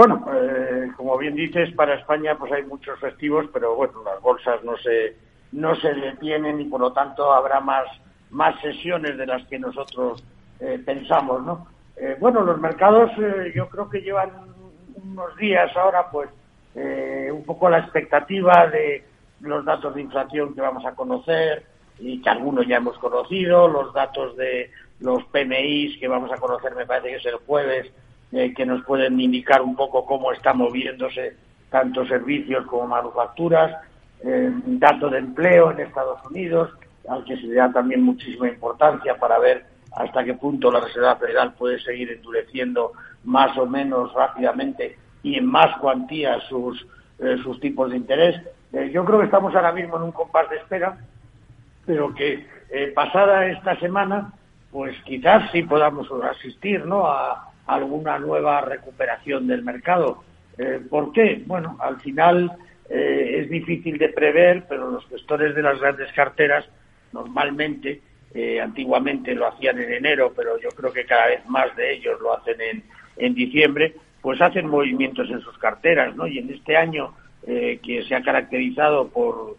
Bueno, 0.00 0.24
eh, 0.32 0.88
como 0.96 1.18
bien 1.18 1.34
dices, 1.34 1.74
para 1.74 1.96
España 1.96 2.34
pues 2.38 2.50
hay 2.52 2.62
muchos 2.62 2.98
festivos, 3.00 3.44
pero 3.52 3.74
bueno, 3.74 4.02
las 4.02 4.18
bolsas 4.22 4.64
no 4.64 4.74
se 4.78 5.14
no 5.52 5.74
se 5.74 5.92
detienen 5.92 6.58
y 6.58 6.64
por 6.64 6.80
lo 6.80 6.90
tanto 6.94 7.30
habrá 7.30 7.60
más 7.60 7.84
más 8.30 8.58
sesiones 8.62 9.18
de 9.18 9.26
las 9.26 9.46
que 9.48 9.58
nosotros 9.58 10.24
eh, 10.58 10.80
pensamos, 10.86 11.44
¿no? 11.44 11.66
Eh, 11.98 12.16
bueno, 12.18 12.40
los 12.40 12.58
mercados 12.58 13.10
yo 13.54 13.68
creo 13.68 13.90
que 13.90 14.00
llevan 14.00 14.30
unos 15.04 15.36
días 15.36 15.70
ahora, 15.76 16.10
pues 16.10 16.30
un 16.74 17.44
poco 17.44 17.68
la 17.68 17.80
expectativa 17.80 18.68
de 18.68 19.04
los 19.42 19.66
datos 19.66 19.94
de 19.94 20.00
inflación 20.00 20.54
que 20.54 20.62
vamos 20.62 20.86
a 20.86 20.94
conocer 20.94 21.62
y 21.98 22.22
que 22.22 22.30
algunos 22.30 22.66
ya 22.66 22.76
hemos 22.76 22.96
conocido, 22.96 23.68
los 23.68 23.92
datos 23.92 24.34
de 24.38 24.70
los 25.00 25.22
PMIs 25.24 26.00
que 26.00 26.08
vamos 26.08 26.32
a 26.32 26.38
conocer, 26.38 26.74
me 26.74 26.86
parece 26.86 27.08
que 27.08 27.16
es 27.16 27.26
el 27.26 27.36
jueves 27.46 27.92
eh, 28.32 28.54
que 28.54 28.64
nos 28.64 28.84
pueden 28.84 29.20
indicar 29.20 29.62
un 29.62 29.74
poco 29.74 30.04
cómo 30.04 30.32
están 30.32 30.58
moviéndose 30.58 31.36
tanto 31.70 32.04
servicios 32.06 32.66
como 32.66 32.88
manufacturas, 32.88 33.76
eh, 34.22 34.50
datos 34.66 35.12
de 35.12 35.18
empleo 35.18 35.70
en 35.70 35.80
Estados 35.80 36.20
Unidos, 36.28 36.70
al 37.08 37.24
que 37.24 37.36
se 37.36 37.44
le 37.44 37.54
da 37.54 37.72
también 37.72 38.02
muchísima 38.02 38.48
importancia 38.48 39.16
para 39.18 39.38
ver 39.38 39.64
hasta 39.96 40.24
qué 40.24 40.34
punto 40.34 40.70
la 40.70 40.80
Reserva 40.80 41.16
Federal 41.16 41.54
puede 41.54 41.80
seguir 41.80 42.10
endureciendo 42.10 42.92
más 43.24 43.56
o 43.56 43.66
menos 43.66 44.12
rápidamente 44.12 44.98
y 45.22 45.36
en 45.36 45.46
más 45.46 45.76
cuantía 45.78 46.38
sus, 46.48 46.86
eh, 47.18 47.36
sus 47.42 47.58
tipos 47.60 47.90
de 47.90 47.96
interés. 47.96 48.40
Eh, 48.72 48.90
yo 48.92 49.04
creo 49.04 49.20
que 49.20 49.24
estamos 49.24 49.54
ahora 49.54 49.72
mismo 49.72 49.96
en 49.96 50.02
un 50.02 50.12
compás 50.12 50.48
de 50.50 50.56
espera, 50.56 50.98
pero 51.86 52.14
que 52.14 52.46
pasada 52.94 53.46
esta 53.46 53.76
semana, 53.80 54.32
pues 54.70 54.96
quizás 55.04 55.50
sí 55.50 55.62
podamos 55.62 56.06
asistir 56.22 56.86
¿no? 56.86 57.04
a, 57.06 57.49
alguna 57.74 58.18
nueva 58.18 58.60
recuperación 58.62 59.46
del 59.46 59.62
mercado. 59.62 60.22
Eh, 60.58 60.80
¿Por 60.88 61.12
qué? 61.12 61.42
Bueno, 61.46 61.76
al 61.80 62.00
final 62.00 62.52
eh, 62.88 63.40
es 63.40 63.50
difícil 63.50 63.98
de 63.98 64.08
prever, 64.08 64.64
pero 64.68 64.90
los 64.90 65.06
gestores 65.06 65.54
de 65.54 65.62
las 65.62 65.80
grandes 65.80 66.12
carteras 66.12 66.68
normalmente, 67.12 68.00
eh, 68.34 68.60
antiguamente 68.60 69.34
lo 69.34 69.48
hacían 69.48 69.80
en 69.80 69.92
enero, 69.92 70.32
pero 70.36 70.58
yo 70.60 70.68
creo 70.70 70.92
que 70.92 71.04
cada 71.04 71.26
vez 71.26 71.46
más 71.46 71.74
de 71.76 71.94
ellos 71.94 72.20
lo 72.20 72.36
hacen 72.36 72.60
en, 72.60 72.82
en 73.16 73.34
diciembre, 73.34 73.94
pues 74.20 74.40
hacen 74.40 74.68
movimientos 74.68 75.30
en 75.30 75.40
sus 75.40 75.56
carteras, 75.58 76.14
¿no? 76.14 76.26
Y 76.26 76.38
en 76.38 76.50
este 76.52 76.76
año 76.76 77.14
que 77.42 78.04
se 78.06 78.14
ha 78.14 78.22
caracterizado 78.22 79.08
por, 79.08 79.56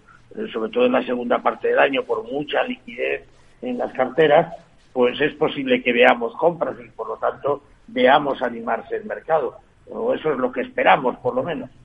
sobre 0.53 0.71
todo 0.71 0.85
en 0.85 0.91
la 0.91 1.03
segunda 1.03 1.39
parte 1.39 1.69
del 1.69 1.79
año, 1.79 2.03
por 2.03 2.23
mucha 2.31 2.63
liquidez 2.63 3.23
en 3.63 3.79
las 3.79 3.91
carteras, 3.93 4.55
pues 4.93 5.19
es 5.19 5.33
posible 5.33 5.81
que 5.81 5.91
veamos 5.91 6.35
compras 6.35 6.75
y 6.79 6.89
por 6.89 7.07
lo 7.07 7.17
tanto 7.17 7.63
veamos 7.91 8.41
animarse 8.41 8.95
el 8.95 9.05
mercado. 9.05 9.57
O 9.89 10.13
eso 10.13 10.31
es 10.31 10.37
lo 10.37 10.51
que 10.51 10.61
esperamos, 10.61 11.17
por 11.17 11.35
lo 11.35 11.43
menos. 11.43 11.69